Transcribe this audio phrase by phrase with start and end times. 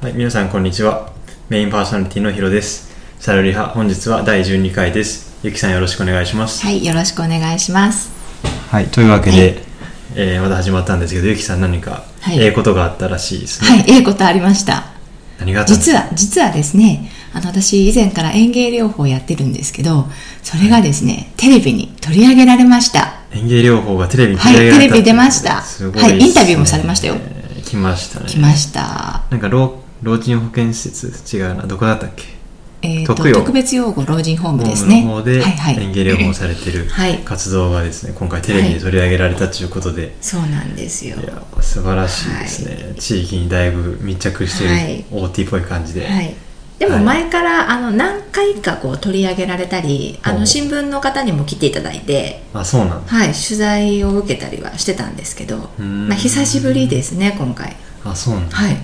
[0.00, 1.12] はい、皆さんこんにちは。
[1.50, 2.90] メインパーソナリティのヒロです。
[3.20, 5.38] サラリハ、本日は第12回です。
[5.42, 6.64] ゆきさんよろしくお願いします。
[6.64, 8.10] はい、よろしくお願いします。
[8.70, 9.54] はい、というわけで、はい
[10.16, 13.68] えーまだ始まったんですけど、ゆきさん何か、はいええことがあったらしいですね。
[13.68, 14.86] はい、ええことありました。
[15.38, 20.06] 何があった実は、実はですね、あの、私以前から園芸療法をやってるんですけど、
[20.42, 23.20] それがですね、テレビに取り上げられました。
[23.32, 27.16] 園芸療法がテレビにはい取り上げられたテレビ出ましたすごいねはいインタビューもされましたよ
[27.70, 28.26] 来ましたね。
[28.26, 29.22] 来ました。
[29.30, 29.48] なんか
[30.02, 31.62] 老、老人保健施設違うな。
[31.66, 32.24] どこだったっけ？
[32.82, 35.00] えっ、と、特別養護老人ホームですホね。
[35.00, 35.82] ームの方ではいはい。
[35.82, 37.18] 園芸療法をされてるはい。
[37.18, 41.16] 活動がですね、今回テレビに取り上げられたということで、そうなんですよ。
[41.16, 44.96] いや素晴らしいですね、地域にだいぶ密着してはい。
[44.98, 46.34] る OT っぽい感じで、はい。
[46.78, 53.12] でもはい前から、あの何回かこう取り上げられたり、あの新聞の方にも来ていただいて、あそうなんだ。
[53.14, 57.76] はい、取材を受けたりはしてたんですけど、まあ、久しぶりですね今回。
[58.06, 58.76] あそうなんだ、はい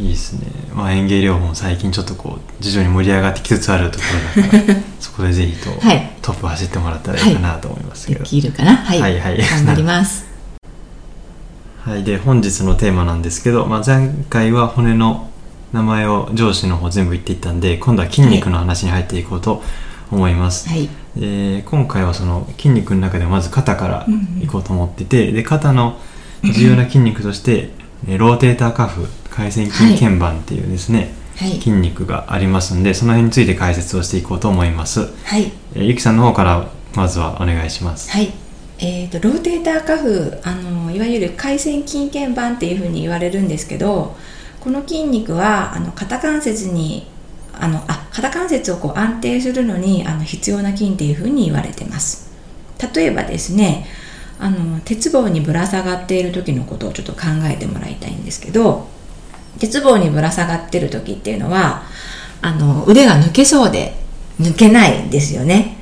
[0.00, 4.04] いいですね、まあ、園芸療法も最近ちょっとこう徐々に盛り上がってきつつあるとこ
[4.36, 6.12] ろだから そこでぜひと、はい。
[6.22, 8.76] トップ走ってもらったらいいかなと思いますけでど、きるかな？
[8.76, 9.38] はい、はいはい。
[9.38, 10.26] 頑張ります。
[11.84, 15.30] はい、で本日のテーマなんですけど、まあ、前回は骨の
[15.72, 19.62] 名前を上司の方全部言っていったんで今度は筋肉の話に入っていこうと
[20.10, 20.88] 思います、はい。
[21.16, 24.42] で今回はその筋肉の中でまず肩からうんうん。
[24.42, 25.98] いこうと思ってて、で肩の
[26.44, 27.70] 重要な筋肉として
[28.06, 29.08] えーローテーターカフ
[29.38, 31.52] 回線筋はい腱板っていうですね、はい。
[31.52, 35.52] 筋肉がありますんでその辺について解説をしていこうと思います、はい。
[35.74, 38.10] えーゆきさんの方からまずはお願いします。
[38.10, 38.32] はい。
[38.80, 44.16] えー、とローテーターカフあのいわゆる回線筋腱板っていうふうに言われるんですけど
[44.60, 47.08] この筋肉はあの肩関節に
[47.52, 52.30] あのあ肩関節をこう安定するのにあの必要な筋っていうふうに言われてます。
[52.94, 53.86] 例えばですね
[54.38, 58.86] あの鉄棒にぶら下がっている時のことをちょっと考えてもらいたいんですけど
[59.58, 61.82] 鉄棒にぶら下がってる時っていうのは
[62.40, 63.94] あの腕が抜けそうで
[64.40, 65.76] 抜けないんですよね。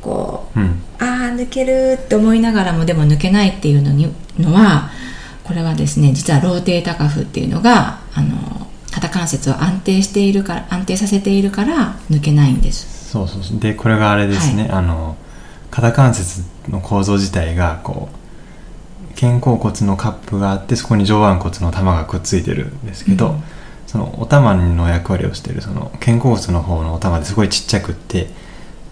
[0.00, 0.82] こううん。
[0.98, 4.90] あー抜けるって思いながらもでも抜けないっていうのにのは
[5.42, 13.10] これはですね実はローテータカフっていうのがあの肩関節を安定しているから安定させているから抜けないんです。
[13.10, 13.58] そうそうそう。
[13.58, 15.16] でこれがあれですね、あの
[15.70, 18.23] 肩関節の構造自体がこう
[19.14, 23.42] 肩甲骨のカップがあってそこに上腕骨の玉がくっついてるんですけど、うん。
[23.86, 28.28] そのお玉の役割をしてるその肩甲骨の方のお玉ですごいちっちゃくって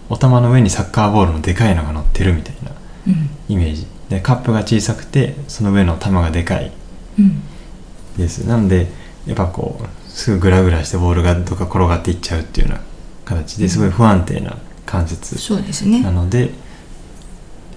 [0.09, 2.71] お玉の上にサッカーボールのでかいのが乗ってるみたいな
[3.07, 3.29] うん。
[3.49, 3.87] イメージ。
[4.09, 6.71] でカップが小さくてその上の玉がでかい
[7.19, 7.41] うん。
[8.17, 8.47] です。
[8.47, 8.87] なので
[9.25, 12.83] やっぱこうすぐグラグラしてボールがどっか転がっていっちゃうっていうような
[13.25, 15.37] 形ですごい不安定な関節
[16.01, 16.51] なので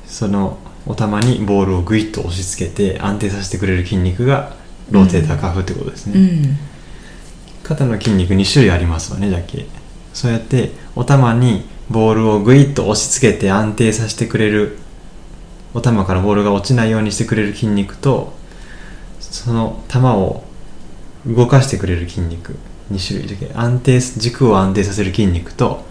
[0.06, 4.54] そのお玉にボールをグイッと押し付けて安定させてくれる筋肉が
[4.90, 6.56] ローテーターカフってことですね、うん。
[7.64, 9.66] 肩の筋肉2種類ありますわねじゃけ
[10.14, 14.78] そうやってお玉にボールをグイッと押し付けて安定させてくれる
[15.74, 18.32] お玉からボールが落ちないようにしてくれる筋肉と
[19.20, 20.44] その球を
[21.26, 22.56] 動かしてくれる筋肉
[22.92, 25.84] 2種類じゃけ安定軸を安定させる筋肉と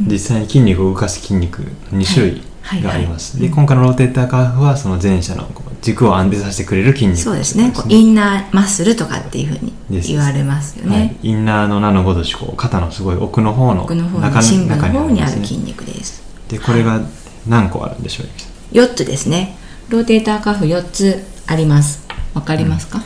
[0.00, 0.08] うん。
[0.08, 2.30] 実際に筋肉を動かす筋肉2種類。
[2.32, 5.48] はいがあります、はいはいで今回のローテーターカーフはその前者の
[5.82, 7.18] 軸を安定させてくれる筋肉。
[7.18, 7.72] そうですね。
[7.88, 9.72] インナーマッスルとかっていうふうに
[10.02, 10.98] 言われますよはい。
[10.98, 16.22] ね、インナーの名のごとしこう肩のすごい奥の方の奥の方中の深部の中方にある筋肉です。
[16.48, 17.00] でこれが
[17.46, 19.56] 何個あるんでしょうゆきさ4つですね。
[19.88, 22.06] ローテーターカフ4つあります。
[22.34, 23.02] わかりますか、ん。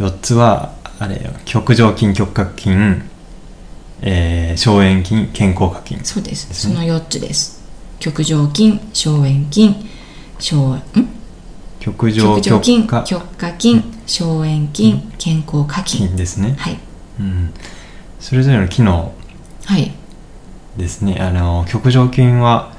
[0.00, 2.70] 4つはあれよ極上筋極角筋、
[4.02, 6.04] えー、小円筋肩甲下筋。
[6.04, 6.48] そうです。
[6.48, 6.74] ですね。
[6.74, 7.63] その4つです
[8.04, 9.74] 極上筋小円筋
[10.38, 10.82] 小ん？
[11.80, 13.54] 極上極上筋極下。
[13.58, 16.02] 筋小円筋肩甲下筋。
[16.02, 16.78] 筋ですね、はい。
[17.18, 17.54] うん、
[18.20, 19.14] それぞれの機能。
[19.64, 19.90] はい。
[20.76, 21.16] ですね。
[21.18, 22.74] あの極上筋は、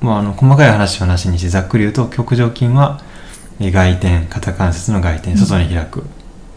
[0.00, 3.00] まあ、あの細かい話はなしにしてざっくり言うと極上筋は
[3.60, 6.02] えー外転肩関節の外転外に開く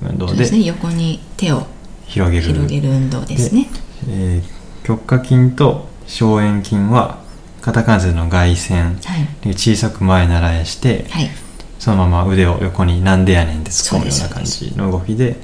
[0.02, 0.64] 運動でそうですね。
[0.64, 1.68] 横に手を
[2.08, 2.44] 広げる。
[2.44, 3.68] 広げる運動ですね。
[4.10, 7.27] えー極下筋と小円筋は
[7.68, 9.28] 肩関節の外旋はい。
[9.42, 11.30] で小さく前習えしてはい、
[11.80, 15.40] そのまま腕を横になんでやねんって突っ込むような感じの動きでうん。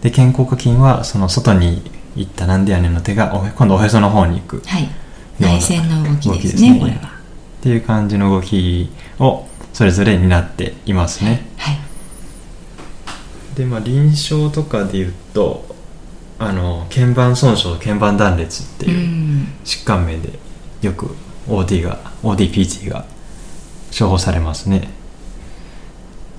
[0.00, 4.88] で肩甲下筋はその外に行ったなんでやねんの手が今度おへその方に行くっはい、よ
[5.38, 6.80] うな内旋の動きですねね。
[6.80, 7.12] これは。
[7.60, 8.90] ていう感じの動き
[9.20, 11.46] をそれぞれ担っていますね。
[11.58, 11.78] はい。
[13.54, 15.64] でまあ臨床とかで言うと
[16.40, 19.48] あの腱板損傷腱板断裂ってういうん。
[19.64, 20.40] 疾患名で
[20.82, 21.14] よく
[21.48, 23.04] OD が ODPT が
[23.96, 24.88] 処方されますね。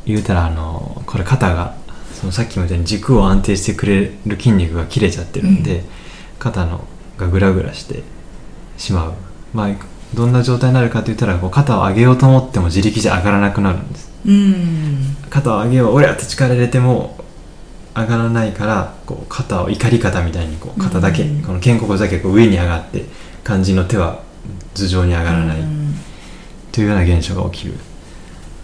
[0.06, 1.76] 言うたらあのこれ肩が
[2.14, 5.84] そのさっきみたいに軸を安定してくれる筋肉が切れちゃってるんで、う
[6.40, 6.86] 肩の
[7.18, 8.04] がグラグラして
[8.78, 9.14] しまう。
[9.54, 9.70] まあ
[10.14, 14.12] どんな状態になるかって言ったらこう肩を上げようと思っても自力じゃ上がらなくなるんです。
[14.26, 15.16] うん。
[15.30, 17.18] 肩を上げよう俺やって力入れても
[17.96, 21.44] 上がらないからこう肩を怒り肩みたいにこう肩だけ、うん。
[21.44, 23.06] この肩甲骨だけこう上に上がって
[23.46, 24.24] 肝心の手は
[24.74, 25.96] 頭上に上がらない、うん。
[26.72, 27.74] というような現象が起きる。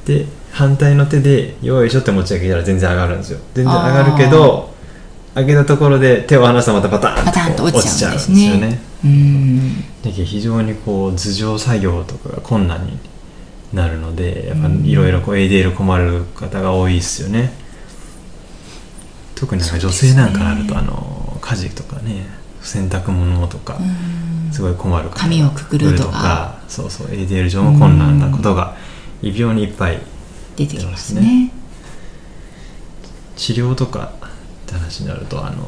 [0.05, 3.39] で反対の手でよいしょって持ち上げたら全然上がるんですよ。
[3.53, 4.73] 全然上がるけど
[5.35, 8.79] 上げたところで手を離すとまたパターンと落ちちゃうんですよね。
[9.03, 9.81] うん。
[9.81, 12.97] だけど非常にこう頭上作業とかが困難に
[13.73, 14.85] なるのでやっぱうん。
[14.85, 17.51] いろいろこう ADL 困る方が多いですよね。
[19.35, 20.79] 特になんか女性なんかなると、ね。
[20.79, 22.27] あの家事とかね
[22.65, 24.51] 洗濯物とか、うん。
[24.51, 26.59] すごい困る方髪をくくるとか。
[26.67, 28.75] そうそう ADL 上も困難なことが
[29.21, 29.99] 異病にいっぱい
[30.55, 31.51] 出てきますね。
[33.35, 34.29] 治療とかっ
[34.65, 35.65] て話になるとあの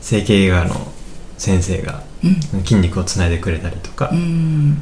[0.00, 0.92] 整形外科の
[1.36, 2.62] 先生がうん。
[2.62, 4.78] 筋肉をつないでくれたりとか、うん。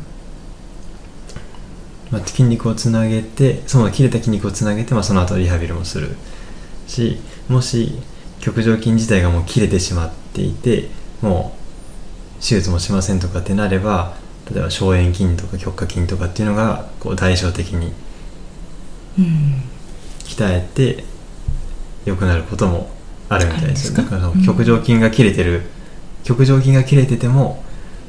[2.11, 6.15] まあ、筋肉をつなげてその切れた筋肉をつなげて、まあ、その後リハビリもする
[6.87, 7.19] し
[7.49, 7.99] もし
[8.45, 10.91] 極上筋自体がもう切れてしまっていて
[11.23, 11.57] も
[12.39, 14.17] う手術もしませんとかってなれば
[14.53, 17.95] 例えば小円筋とか極下筋とかっていうのがこう代償的に
[19.19, 19.63] うん。
[20.25, 21.05] 鍛えて
[22.05, 22.91] 良くなることも
[23.31, 25.63] あるみたいですよだから極上筋が切れてる、
[26.25, 27.63] 極上筋が切れてても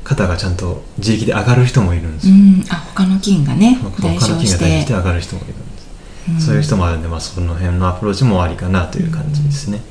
[0.03, 2.63] 肩がちゃんと自力で上がる人もいるんですよ、うん。
[2.69, 4.87] あ他の筋がね他の筋が代謝して。
[4.87, 6.41] て上がる人もいるんです、ん。
[6.41, 9.81] そういう人もあるんで、まあ、その辺のアプローチもありかなという感じですね、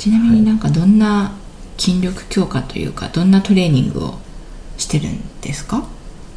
[0.00, 1.32] ちなみになんかどんな
[1.76, 4.18] 筋力強化というかどんなトレーニングを
[4.78, 5.86] してるんですか？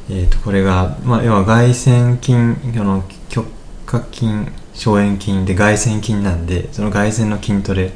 [0.10, 2.33] えー、とこれが、まあ、要は外旋筋
[2.77, 3.48] あの極
[3.86, 4.27] 下筋
[4.74, 7.94] 小円筋で外旋筋なんでその外旋の筋トレ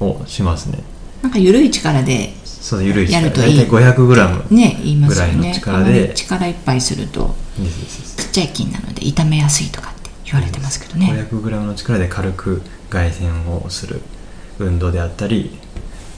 [0.00, 0.06] うん。
[0.06, 0.80] をしますね。
[1.22, 3.22] なんか緩い力でそう緩い力。
[3.22, 3.56] やるといい。
[3.56, 5.84] 大体 500g ね言いますよぐらいのね力で。
[5.84, 7.34] あまり力いっぱいすると
[8.18, 11.26] ちっちゃい筋なので痛めやすいとかって言われてますけどね。
[11.30, 12.60] 500g の力で軽く
[12.90, 14.02] 外旋をする
[14.58, 15.58] 運動であったり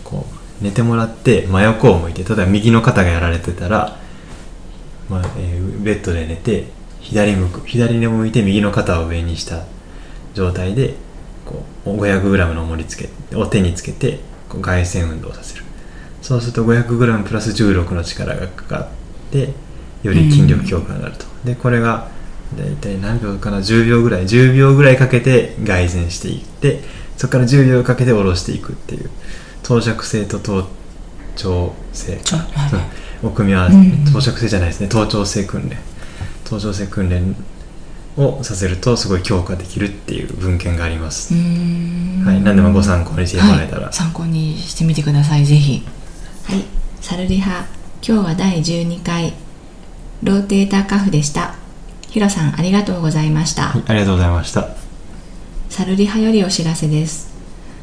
[0.04, 0.26] こ
[0.60, 3.98] う寝てもらって真横を向いて例えば右の肩がやられてたら、
[5.08, 6.64] まあえーベッドで寝て
[7.00, 9.64] 左向く左に向いて右の肩を上にした
[10.34, 10.94] 状態で
[11.44, 14.18] こう 500g の重りつけを手につけて
[14.48, 15.64] こう外旋運動をさせる。
[16.22, 18.88] そうすると 500g プラス重力の力がかかっ
[19.30, 19.50] て
[20.02, 22.08] より筋力強化になると、でこれが
[22.58, 26.80] 大体何秒かな10秒ぐらい10秒ぐらいかけて外旋していって
[27.16, 29.10] そこから10秒かけて下ろしていくっていう。
[29.62, 30.66] 等尺性と頭
[31.36, 32.18] 頂性。
[33.22, 34.88] を組み合わせうん等尺性じゃないですね。
[34.88, 35.78] 頭頂性訓練。
[36.44, 37.34] 頭頂性訓練
[38.16, 42.40] をさせるとすごい強化できるっていう文献があります、はい。
[42.42, 45.44] 何でもご参考にしてもらえたら、はい、参考にしてみてください。
[45.44, 45.82] ぜひ。
[46.44, 46.64] はい。
[47.00, 47.66] サルリハ。
[48.06, 49.34] 今日は第12回。
[50.22, 51.54] ローテーターカフでした。
[52.08, 53.82] ヒロさんありがとうございました、はい。
[53.88, 54.85] ありがとうございました
[55.76, 57.28] サルリハよりお知らせです。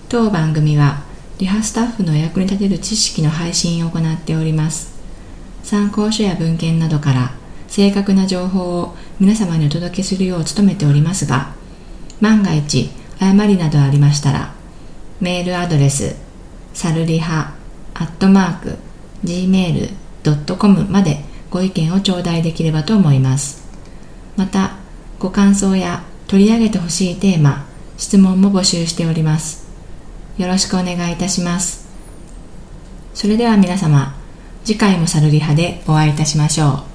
[0.10, 1.04] 当番組は
[1.38, 4.96] リハスタッフのお役に立てる知識の配信を行っております。
[5.62, 7.36] 参考書や文献などから
[7.68, 11.54] 正確な情報を皆様にお届けするよう努めておりますが
[12.20, 14.56] 万が一誤りなどありましたら
[15.22, 16.16] メールアドレス
[16.74, 17.54] サルリハ
[17.94, 18.78] アットマーク
[19.24, 23.68] gmail.com までご意見を頂戴できればと思います。
[24.36, 24.78] また
[25.20, 29.68] ご感想や取り上げてほしいテーマ質問も募集しております。
[30.38, 31.88] よろしくお願いいたします。
[33.14, 34.16] それでは皆様
[34.64, 36.93] 次回もサルリハでお会いいたしましょう。